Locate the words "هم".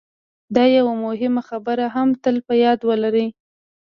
1.95-2.09